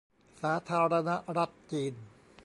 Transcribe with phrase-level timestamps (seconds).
[0.41, 1.93] สาธารณรัฐจีน